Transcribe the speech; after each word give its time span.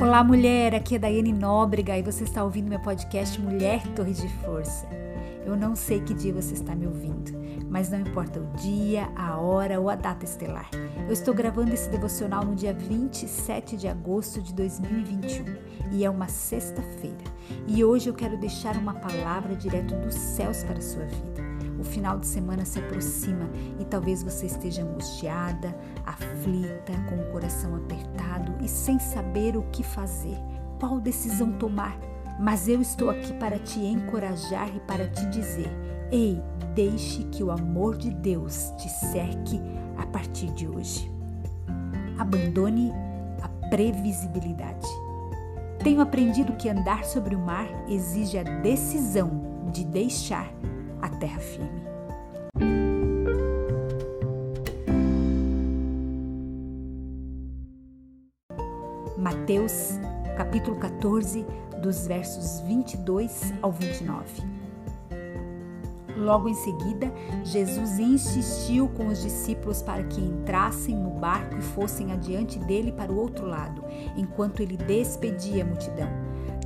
Olá, 0.00 0.24
mulher. 0.24 0.74
Aqui 0.74 0.94
é 0.94 0.98
Daiane 0.98 1.30
Nóbrega 1.30 1.98
e 1.98 2.02
você 2.02 2.24
está 2.24 2.42
ouvindo 2.42 2.70
meu 2.70 2.80
podcast 2.80 3.38
Mulher 3.38 3.86
Torre 3.88 4.14
de 4.14 4.28
Força. 4.38 4.88
Eu 5.44 5.54
não 5.54 5.76
sei 5.76 6.00
que 6.00 6.14
dia 6.14 6.32
você 6.32 6.54
está 6.54 6.74
me 6.74 6.86
ouvindo, 6.86 7.32
mas 7.68 7.90
não 7.90 8.00
importa 8.00 8.40
o 8.40 8.46
dia, 8.56 9.10
a 9.14 9.36
hora 9.36 9.78
ou 9.78 9.90
a 9.90 9.94
data 9.94 10.24
estelar. 10.24 10.70
Eu 11.06 11.12
estou 11.12 11.34
gravando 11.34 11.74
esse 11.74 11.90
devocional 11.90 12.46
no 12.46 12.54
dia 12.54 12.72
27 12.72 13.76
de 13.76 13.88
agosto 13.88 14.40
de 14.40 14.54
2021 14.54 15.44
e 15.92 16.02
é 16.02 16.08
uma 16.08 16.28
sexta-feira. 16.28 17.24
E 17.68 17.84
hoje 17.84 18.08
eu 18.08 18.14
quero 18.14 18.38
deixar 18.38 18.78
uma 18.78 18.94
palavra 18.94 19.54
direto 19.54 19.94
dos 19.96 20.14
céus 20.14 20.64
para 20.64 20.78
a 20.78 20.82
sua 20.82 21.04
vida. 21.04 21.49
O 21.80 21.84
final 21.84 22.18
de 22.18 22.26
semana 22.26 22.66
se 22.66 22.78
aproxima 22.78 23.48
e 23.78 23.84
talvez 23.86 24.22
você 24.22 24.44
esteja 24.44 24.82
angustiada, 24.82 25.74
aflita, 26.04 26.92
com 27.08 27.16
o 27.16 27.32
coração 27.32 27.74
apertado 27.74 28.52
e 28.62 28.68
sem 28.68 28.98
saber 28.98 29.56
o 29.56 29.62
que 29.72 29.82
fazer, 29.82 30.36
qual 30.78 31.00
decisão 31.00 31.52
tomar. 31.52 31.98
Mas 32.38 32.68
eu 32.68 32.82
estou 32.82 33.08
aqui 33.08 33.32
para 33.32 33.58
te 33.58 33.80
encorajar 33.80 34.68
e 34.76 34.80
para 34.80 35.08
te 35.08 35.24
dizer: 35.30 35.70
ei, 36.12 36.38
deixe 36.74 37.24
que 37.24 37.42
o 37.42 37.50
amor 37.50 37.96
de 37.96 38.10
Deus 38.10 38.72
te 38.76 38.88
cerque 38.90 39.58
a 39.96 40.04
partir 40.04 40.52
de 40.52 40.68
hoje. 40.68 41.10
Abandone 42.18 42.92
a 43.40 43.48
previsibilidade. 43.70 44.86
Tenho 45.82 46.02
aprendido 46.02 46.52
que 46.56 46.68
andar 46.68 47.04
sobre 47.04 47.34
o 47.34 47.38
mar 47.38 47.66
exige 47.88 48.36
a 48.36 48.42
decisão 48.42 49.70
de 49.72 49.82
deixar 49.82 50.59
a 51.02 51.08
terra 51.08 51.40
firme. 51.40 51.80
Mateus, 59.16 59.98
capítulo 60.36 60.76
14, 60.76 61.44
dos 61.82 62.06
versos 62.06 62.60
22 62.60 63.52
ao 63.60 63.70
29. 63.70 64.42
Logo 66.16 66.48
em 66.48 66.54
seguida, 66.54 67.12
Jesus 67.44 67.98
insistiu 67.98 68.88
com 68.88 69.06
os 69.08 69.22
discípulos 69.22 69.80
para 69.80 70.02
que 70.02 70.20
entrassem 70.20 70.94
no 70.94 71.10
barco 71.10 71.56
e 71.56 71.62
fossem 71.62 72.12
adiante 72.12 72.58
dele 72.58 72.92
para 72.92 73.10
o 73.10 73.18
outro 73.18 73.46
lado, 73.46 73.82
enquanto 74.16 74.60
ele 74.60 74.76
despedia 74.76 75.64
a 75.64 75.66
multidão. 75.66 76.08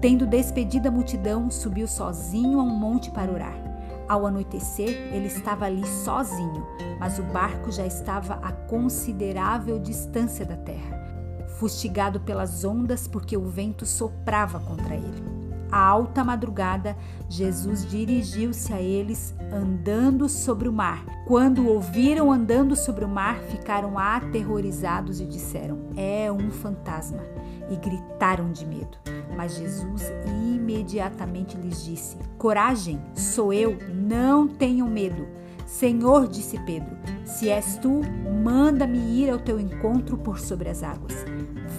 Tendo 0.00 0.26
despedido 0.26 0.88
a 0.88 0.90
multidão, 0.90 1.50
subiu 1.50 1.86
sozinho 1.86 2.58
a 2.60 2.62
um 2.62 2.70
monte 2.70 3.10
para 3.10 3.30
orar. 3.30 3.69
Ao 4.10 4.26
anoitecer, 4.26 4.88
ele 5.14 5.28
estava 5.28 5.66
ali 5.66 5.86
sozinho, 5.86 6.66
mas 6.98 7.20
o 7.20 7.22
barco 7.22 7.70
já 7.70 7.86
estava 7.86 8.34
a 8.42 8.50
considerável 8.50 9.78
distância 9.78 10.44
da 10.44 10.56
terra, 10.56 11.46
fustigado 11.60 12.18
pelas 12.18 12.64
ondas 12.64 13.06
porque 13.06 13.36
o 13.36 13.44
vento 13.46 13.86
soprava 13.86 14.58
contra 14.58 14.96
ele. 14.96 15.39
À 15.70 15.78
alta 15.78 16.24
madrugada, 16.24 16.96
Jesus 17.28 17.88
dirigiu-se 17.88 18.72
a 18.72 18.80
eles 18.80 19.34
andando 19.52 20.28
sobre 20.28 20.68
o 20.68 20.72
mar. 20.72 21.04
Quando 21.26 21.68
ouviram 21.68 22.32
andando 22.32 22.74
sobre 22.74 23.04
o 23.04 23.08
mar, 23.08 23.38
ficaram 23.42 23.98
aterrorizados 23.98 25.20
e 25.20 25.26
disseram: 25.26 25.78
É 25.96 26.30
um 26.30 26.50
fantasma, 26.50 27.22
e 27.70 27.76
gritaram 27.76 28.50
de 28.50 28.66
medo. 28.66 28.98
Mas 29.36 29.56
Jesus 29.56 30.12
imediatamente 30.26 31.56
lhes 31.56 31.84
disse: 31.84 32.16
Coragem, 32.36 33.00
sou 33.14 33.52
eu, 33.52 33.78
não 33.94 34.48
tenham 34.48 34.88
medo. 34.88 35.26
Senhor, 35.66 36.26
disse 36.26 36.58
Pedro, 36.66 36.96
se 37.24 37.48
és 37.48 37.76
tu, 37.76 38.00
manda-me 38.42 38.98
ir 38.98 39.30
ao 39.30 39.38
teu 39.38 39.60
encontro 39.60 40.18
por 40.18 40.40
sobre 40.40 40.68
as 40.68 40.82
águas. 40.82 41.14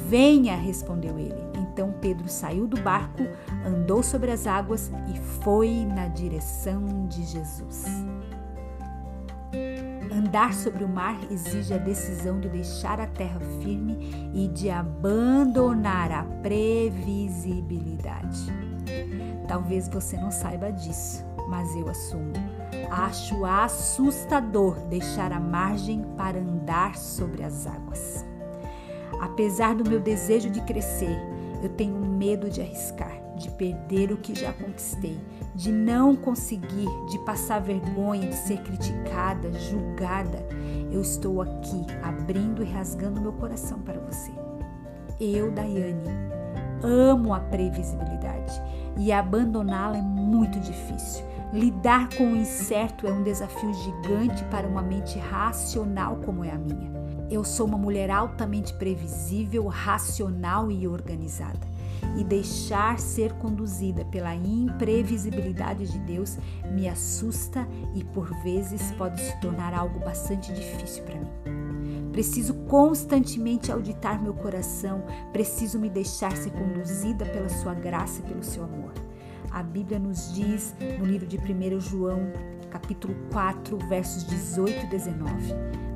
Venha, 0.08 0.56
respondeu 0.56 1.20
ele. 1.20 1.61
Então 1.72 1.94
Pedro 2.02 2.28
saiu 2.28 2.68
do 2.68 2.82
barco, 2.82 3.24
andou 3.66 4.04
sobre 4.04 4.30
as 4.30 4.46
águas 4.46 4.92
e 5.08 5.18
foi 5.42 5.86
na 5.86 6.10
direção 6.10 7.08
de 7.08 7.24
Jesus. 7.24 7.86
Andar 10.12 10.54
sobre 10.54 10.84
o 10.84 10.90
mar 10.90 11.18
exige 11.32 11.74
a 11.74 11.78
decisão 11.78 12.42
de 12.42 12.50
deixar 12.50 13.00
a 13.00 13.08
terra 13.08 13.40
firme 13.62 14.32
e 14.34 14.50
de 14.50 14.70
abandonar 14.70 16.12
a 16.12 16.26
previsibilidade. 16.44 18.52
Talvez 19.48 19.88
você 19.88 20.18
não 20.18 20.30
saiba 20.30 20.74
disso, 20.74 21.24
mas 21.48 21.74
eu 21.76 21.88
assumo. 21.88 22.34
Acho 22.90 23.46
assustador 23.46 24.76
deixar 24.90 25.32
a 25.32 25.40
margem 25.40 26.04
para 26.18 26.38
andar 26.38 26.98
sobre 26.98 27.44
as 27.44 27.66
águas. 27.66 28.26
Apesar 29.22 29.76
do 29.76 29.90
meu 29.90 30.00
desejo 30.00 30.50
de 30.50 30.62
crescer, 30.62 31.16
eu 31.62 31.70
tenho 31.70 31.96
medo 31.96 32.50
de 32.50 32.62
arriscar, 32.62 33.14
de 33.36 33.50
perder 33.52 34.12
o 34.12 34.18
que 34.18 34.38
já 34.38 34.52
conquistei, 34.54 35.20
de 35.56 35.72
não 35.72 36.16
conseguir, 36.16 36.88
de 37.10 37.20
passar 37.20 37.60
vergonha, 37.60 38.28
de 38.28 38.36
ser 38.36 38.62
criticada, 38.62 39.52
julgada. 39.54 40.46
Eu 40.92 41.02
estou 41.02 41.42
aqui 41.42 41.86
abrindo 42.02 42.64
e 42.64 42.66
rasgando 42.66 43.22
meu 43.22 43.34
coração 43.34 43.80
para 43.80 44.00
você. 44.00 44.32
Eu, 45.20 45.52
Daiane, 45.52 46.10
amo 46.84 47.34
a 47.34 47.40
previsibilidade 47.40 48.62
e 48.98 49.12
abandoná-la 49.12 49.98
é 49.98 50.02
muito 50.02 50.60
difícil. 50.60 51.26
Lidar 51.54 52.10
com 52.16 52.32
o 52.32 52.36
incerto 52.36 53.06
é 53.06 53.12
um 53.12 53.24
desafio 53.24 53.74
gigante 53.74 54.44
para 54.46 54.68
uma 54.68 54.82
mente 54.82 55.20
racional 55.20 56.16
como 56.18 56.46
é 56.46 56.52
a 56.52 56.58
minha. 56.58 57.01
Eu 57.32 57.46
sou 57.46 57.66
uma 57.66 57.78
mulher 57.78 58.12
altamente 58.12 58.74
previsível, 58.74 59.66
racional 59.68 60.70
e 60.70 60.86
organizada 60.86 61.72
e 62.18 62.26
deixar 62.26 63.00
ser 63.00 63.32
conduzida 63.34 64.04
pela 64.04 64.36
imprevisibilidade 64.36 65.88
de 65.88 65.98
Deus 66.00 66.38
me 66.74 66.90
assusta 66.90 67.66
e 67.96 68.04
por 68.04 68.30
vezes 68.44 68.92
pode 68.98 69.22
se 69.22 69.40
tornar 69.40 69.74
algo 69.74 70.00
bastante 70.00 70.52
difícil 70.52 71.04
para 71.04 71.16
mim. 71.16 72.12
Preciso 72.12 72.54
constantemente 72.66 73.72
auditar 73.72 74.22
meu 74.22 74.34
coração, 74.34 75.02
preciso 75.32 75.80
me 75.80 75.90
deixar 75.90 76.36
ser 76.36 76.52
conduzida 76.52 77.26
pela 77.26 77.48
sua 77.48 77.74
graça 77.74 78.20
e 78.20 78.24
pelo 78.24 78.44
seu 78.44 78.66
amor. 78.66 78.92
A 79.50 79.64
Bíblia 79.64 80.00
nos 80.00 80.34
diz 80.34 80.76
no 81.00 81.06
livro 81.06 81.26
de 81.26 81.38
1 81.38 81.80
João, 81.80 82.32
capítulo 82.72 83.14
4, 83.32 83.78
versos 83.88 84.26
18 84.26 84.86
e 84.86 84.90
19: 84.90 85.54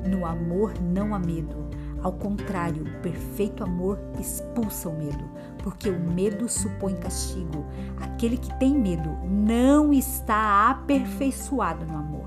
No 0.08 0.24
amor 0.24 0.72
não 0.80 1.14
há 1.14 1.18
medo 1.18 1.66
ao 2.06 2.12
contrário, 2.12 2.84
o 2.84 3.02
perfeito 3.02 3.64
amor 3.64 3.98
expulsa 4.20 4.88
o 4.88 4.96
medo, 4.96 5.24
porque 5.58 5.88
o 5.88 5.98
medo 5.98 6.48
supõe 6.48 6.94
castigo. 6.94 7.66
Aquele 8.00 8.36
que 8.36 8.56
tem 8.60 8.78
medo 8.78 9.10
não 9.24 9.92
está 9.92 10.70
aperfeiçoado 10.70 11.84
no 11.84 11.98
amor. 11.98 12.26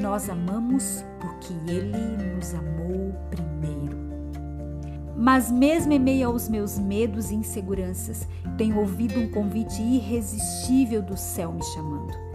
Nós 0.00 0.30
amamos 0.30 1.04
porque 1.20 1.52
ele 1.70 2.34
nos 2.34 2.54
amou 2.54 3.12
primeiro. 3.28 3.98
Mas, 5.14 5.50
mesmo 5.50 5.92
em 5.92 5.98
meio 5.98 6.28
aos 6.28 6.48
meus 6.48 6.78
medos 6.78 7.30
e 7.30 7.34
inseguranças, 7.34 8.26
tenho 8.56 8.78
ouvido 8.78 9.20
um 9.20 9.30
convite 9.30 9.82
irresistível 9.82 11.02
do 11.02 11.16
céu 11.16 11.52
me 11.52 11.62
chamando. 11.62 12.29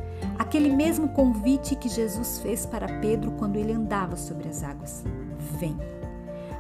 Aquele 0.56 0.74
mesmo 0.74 1.10
convite 1.10 1.76
que 1.76 1.90
Jesus 1.90 2.40
fez 2.40 2.66
para 2.66 2.88
Pedro 3.02 3.32
quando 3.32 3.58
ele 3.58 3.74
andava 3.74 4.16
sobre 4.16 4.48
as 4.48 4.64
águas: 4.64 5.04
Vem. 5.60 5.76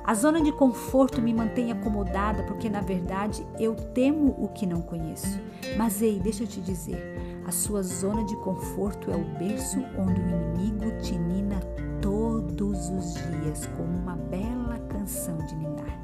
A 0.03 0.13
zona 0.13 0.41
de 0.41 0.51
conforto 0.51 1.21
me 1.21 1.33
mantém 1.33 1.71
acomodada 1.71 2.43
porque, 2.43 2.69
na 2.69 2.81
verdade, 2.81 3.47
eu 3.57 3.73
temo 3.73 4.35
o 4.37 4.49
que 4.49 4.65
não 4.65 4.81
conheço. 4.81 5.39
Mas 5.77 6.01
ei, 6.01 6.19
deixa 6.19 6.43
eu 6.43 6.47
te 6.47 6.59
dizer: 6.59 7.41
a 7.47 7.53
sua 7.53 7.81
zona 7.83 8.25
de 8.25 8.35
conforto 8.35 9.09
é 9.09 9.15
o 9.15 9.23
berço 9.39 9.79
onde 9.97 10.19
o 10.19 10.27
inimigo 10.27 11.01
te 11.01 11.17
nina 11.17 11.61
todos 12.01 12.89
os 12.89 13.13
dias 13.13 13.65
com 13.77 13.83
uma 13.83 14.17
bela 14.17 14.77
canção 14.89 15.37
de 15.37 15.55
ninar. 15.55 15.97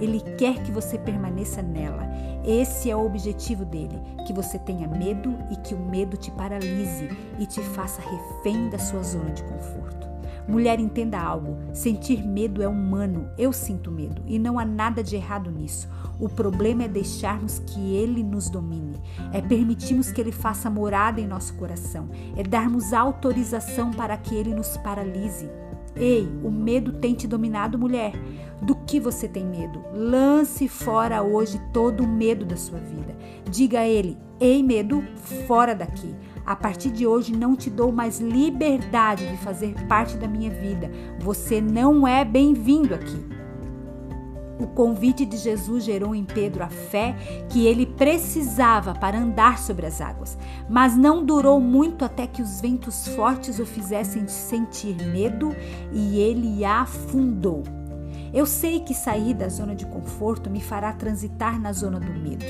Ele 0.00 0.20
quer 0.36 0.62
que 0.62 0.70
você 0.70 0.96
permaneça 0.96 1.62
nela. 1.62 2.08
Esse 2.48 2.90
é 2.90 2.96
o 2.96 3.04
objetivo 3.04 3.62
dele: 3.66 4.00
que 4.26 4.32
você 4.32 4.58
tenha 4.58 4.88
medo 4.88 5.36
e 5.50 5.56
que 5.56 5.74
o 5.74 5.78
medo 5.78 6.16
te 6.16 6.30
paralise 6.30 7.10
e 7.38 7.44
te 7.44 7.60
faça 7.60 8.00
refém 8.00 8.70
da 8.70 8.78
sua 8.78 9.02
zona 9.02 9.30
de 9.32 9.42
conforto. 9.42 10.08
Mulher, 10.48 10.80
entenda 10.80 11.20
algo: 11.20 11.58
sentir 11.74 12.26
medo 12.26 12.62
é 12.62 12.66
humano. 12.66 13.28
Eu 13.36 13.52
sinto 13.52 13.90
medo 13.90 14.22
e 14.26 14.38
não 14.38 14.58
há 14.58 14.64
nada 14.64 15.04
de 15.04 15.14
errado 15.14 15.50
nisso. 15.50 15.86
O 16.18 16.26
problema 16.26 16.84
é 16.84 16.88
deixarmos 16.88 17.58
que 17.58 17.94
ele 17.94 18.22
nos 18.22 18.48
domine, 18.48 18.98
é 19.30 19.42
permitirmos 19.42 20.10
que 20.10 20.18
ele 20.18 20.32
faça 20.32 20.70
morada 20.70 21.20
em 21.20 21.26
nosso 21.26 21.54
coração, 21.54 22.08
é 22.34 22.42
darmos 22.42 22.94
autorização 22.94 23.90
para 23.92 24.16
que 24.16 24.34
ele 24.34 24.54
nos 24.54 24.78
paralise. 24.78 25.50
Ei, 25.98 26.28
o 26.42 26.50
medo 26.50 26.92
tem 26.92 27.14
te 27.14 27.26
dominado, 27.26 27.78
mulher. 27.78 28.12
Do 28.62 28.74
que 28.74 28.98
você 28.98 29.28
tem 29.28 29.44
medo? 29.44 29.82
Lance 29.92 30.68
fora 30.68 31.22
hoje 31.22 31.60
todo 31.72 32.04
o 32.04 32.08
medo 32.08 32.44
da 32.44 32.56
sua 32.56 32.78
vida. 32.78 33.16
Diga 33.50 33.80
a 33.80 33.88
ele: 33.88 34.16
Ei, 34.40 34.62
medo, 34.62 35.02
fora 35.46 35.74
daqui. 35.74 36.14
A 36.44 36.56
partir 36.56 36.90
de 36.90 37.06
hoje 37.06 37.36
não 37.36 37.54
te 37.54 37.68
dou 37.68 37.92
mais 37.92 38.20
liberdade 38.20 39.26
de 39.26 39.36
fazer 39.36 39.74
parte 39.86 40.16
da 40.16 40.26
minha 40.26 40.50
vida. 40.50 40.90
Você 41.20 41.60
não 41.60 42.06
é 42.06 42.24
bem-vindo 42.24 42.94
aqui. 42.94 43.37
O 44.58 44.66
convite 44.66 45.24
de 45.24 45.36
Jesus 45.36 45.84
gerou 45.84 46.14
em 46.14 46.24
Pedro 46.24 46.64
a 46.64 46.68
fé 46.68 47.14
que 47.48 47.66
ele 47.66 47.86
precisava 47.86 48.92
para 48.92 49.18
andar 49.18 49.58
sobre 49.58 49.86
as 49.86 50.00
águas, 50.00 50.36
mas 50.68 50.96
não 50.96 51.24
durou 51.24 51.60
muito 51.60 52.04
até 52.04 52.26
que 52.26 52.42
os 52.42 52.60
ventos 52.60 53.06
fortes 53.08 53.58
o 53.58 53.66
fizessem 53.66 54.26
sentir 54.26 54.96
medo 55.12 55.54
e 55.92 56.18
ele 56.18 56.64
afundou. 56.64 57.62
Eu 58.32 58.44
sei 58.44 58.80
que 58.80 58.92
sair 58.92 59.32
da 59.32 59.48
zona 59.48 59.74
de 59.74 59.86
conforto 59.86 60.50
me 60.50 60.60
fará 60.60 60.92
transitar 60.92 61.58
na 61.58 61.72
zona 61.72 61.98
do 61.98 62.12
medo, 62.12 62.44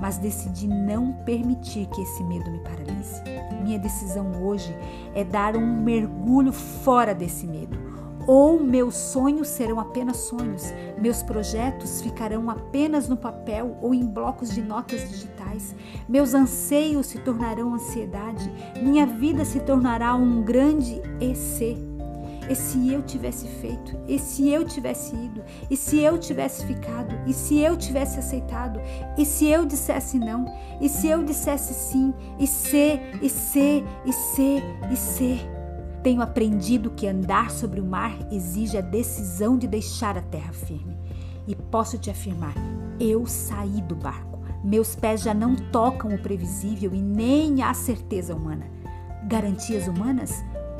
mas 0.00 0.16
decidi 0.16 0.66
não 0.66 1.12
permitir 1.24 1.86
que 1.86 2.00
esse 2.00 2.24
medo 2.24 2.50
me 2.50 2.60
paralise. 2.60 3.20
Minha 3.62 3.78
decisão 3.78 4.42
hoje 4.42 4.74
é 5.14 5.24
dar 5.24 5.54
um 5.54 5.82
mergulho 5.82 6.52
fora 6.52 7.14
desse 7.14 7.46
medo. 7.46 7.76
Ou 8.28 8.60
meus 8.62 8.94
sonhos 8.94 9.48
serão 9.48 9.80
apenas 9.80 10.18
sonhos, 10.18 10.64
meus 11.00 11.22
projetos 11.22 12.02
ficarão 12.02 12.50
apenas 12.50 13.08
no 13.08 13.16
papel 13.16 13.78
ou 13.80 13.94
em 13.94 14.04
blocos 14.04 14.50
de 14.50 14.60
notas 14.60 15.08
digitais, 15.08 15.74
meus 16.06 16.34
anseios 16.34 17.06
se 17.06 17.18
tornarão 17.20 17.72
ansiedade, 17.72 18.52
minha 18.82 19.06
vida 19.06 19.46
se 19.46 19.60
tornará 19.60 20.14
um 20.14 20.42
grande 20.42 21.00
EC 21.22 21.78
e 22.50 22.54
se 22.54 22.92
eu 22.92 23.02
tivesse 23.02 23.46
feito? 23.46 23.98
E 24.06 24.18
se 24.18 24.48
eu 24.48 24.64
tivesse 24.64 25.14
ido? 25.14 25.42
E 25.70 25.76
se 25.76 26.00
eu 26.00 26.18
tivesse 26.18 26.66
ficado? 26.66 27.14
E 27.26 27.32
se 27.32 27.58
eu 27.58 27.76
tivesse 27.76 28.18
aceitado? 28.18 28.80
E 29.16 29.24
se 29.24 29.46
eu 29.46 29.64
dissesse 29.64 30.18
não? 30.18 30.46
E 30.80 30.88
se 30.88 31.08
eu 31.08 31.22
dissesse 31.22 31.74
sim? 31.74 32.14
E 32.38 32.46
se, 32.46 33.00
e 33.22 33.28
se, 33.28 33.84
e 34.04 34.12
se, 34.12 34.62
e 34.90 34.96
se? 34.96 35.57
Tenho 36.02 36.22
aprendido 36.22 36.90
que 36.90 37.06
andar 37.06 37.50
sobre 37.50 37.80
o 37.80 37.84
mar 37.84 38.16
exige 38.30 38.78
a 38.78 38.80
decisão 38.80 39.58
de 39.58 39.66
deixar 39.66 40.16
a 40.16 40.22
terra 40.22 40.52
firme. 40.52 40.96
E 41.46 41.54
posso 41.54 41.98
te 41.98 42.10
afirmar, 42.10 42.54
eu 43.00 43.26
saí 43.26 43.80
do 43.82 43.96
barco. 43.96 44.38
Meus 44.62 44.94
pés 44.94 45.22
já 45.22 45.32
não 45.32 45.54
tocam 45.54 46.14
o 46.14 46.18
previsível 46.18 46.94
e 46.94 47.00
nem 47.00 47.62
a 47.62 47.72
certeza 47.72 48.34
humana. 48.34 48.66
Garantias 49.26 49.88
humanas? 49.88 50.32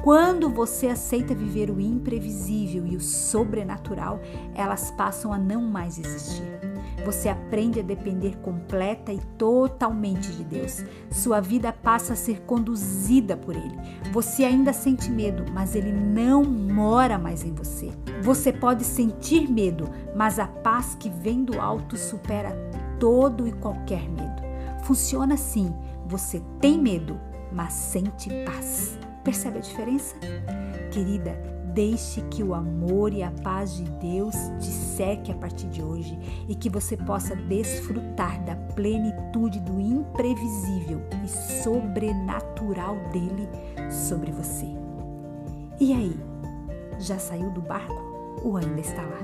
Quando 0.03 0.49
você 0.49 0.87
aceita 0.87 1.35
viver 1.35 1.71
o 1.71 1.81
imprevisível 1.81 2.87
e 2.87 2.97
o 2.97 3.01
sobrenatural, 3.01 4.21
elas 4.55 4.91
passam 4.93 5.33
a 5.33 5.39
não 5.39 5.63
mais 5.63 5.99
existir. 5.99 6.68
Você 7.05 7.29
aprende 7.29 7.81
a 7.81 7.83
depender 7.83 8.37
completa 8.39 9.13
e 9.13 9.19
totalmente 9.39 10.33
de 10.33 10.45
Deus. 10.45 10.85
Sua 11.11 11.41
vida 11.41 11.73
passa 11.73 12.13
a 12.13 12.17
ser 12.17 12.43
conduzida 12.43 13.37
por 13.37 13.57
Ele. 13.57 13.77
Você 14.13 14.45
ainda 14.45 14.73
sente 14.73 15.11
medo, 15.11 15.45
mas 15.53 15.75
Ele 15.75 15.93
não 15.93 16.45
mora 16.45 17.19
mais 17.19 17.45
em 17.45 17.55
você. 17.55 17.91
Você 18.23 18.53
pode 18.53 18.85
sentir 18.85 19.51
medo, 19.51 19.89
mas 20.15 20.39
a 20.39 20.47
paz 20.47 20.97
que 20.99 21.09
vem 21.09 21.45
do 21.45 21.61
alto 21.61 21.97
supera 21.97 22.51
todo 22.99 23.47
e 23.47 23.53
qualquer 23.53 24.09
medo. 24.09 24.43
Funciona 24.85 25.35
assim: 25.35 25.75
você 26.07 26.43
tem 26.61 26.79
medo, 26.79 27.19
mas 27.53 27.73
sente 27.73 28.31
paz. 28.45 28.99
Percebe 29.25 29.59
a 29.59 29.63
diferença? 29.63 30.17
Querida, 30.91 31.58
deixe 31.75 32.21
que 32.23 32.43
o 32.43 32.55
amor 32.55 33.13
e 33.13 33.23
a 33.23 33.31
paz 33.31 33.77
de 33.77 33.85
Deus 33.85 34.35
te 34.59 34.67
seque 34.67 35.31
a 35.31 35.35
partir 35.35 35.69
de 35.69 35.83
hoje 35.83 36.19
e 36.49 36.55
que 36.55 36.69
você 36.69 36.97
possa 36.97 37.35
desfrutar 37.37 38.43
da 38.45 38.57
plenitude 38.75 39.61
do 39.61 39.81
imprevisível 39.81 41.01
e 41.25 41.29
sobrenatural 41.63 42.97
dele 43.13 43.49
sobre 43.91 44.33
você. 44.33 44.67
E 45.81 45.93
aí, 45.93 46.17
já 46.99 47.19
saiu 47.19 47.51
do 47.51 47.61
barco 47.61 48.03
ou 48.43 48.57
ainda 48.57 48.81
está 48.81 49.03
lá? 49.03 49.19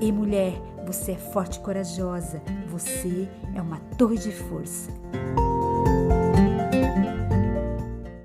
E 0.00 0.10
mulher, 0.10 0.54
você 0.86 1.12
é 1.12 1.16
forte 1.16 1.56
e 1.56 1.60
corajosa, 1.60 2.42
você 2.68 3.28
é 3.54 3.60
uma 3.60 3.78
torre 3.96 4.16
de 4.16 4.32
força 4.32 4.90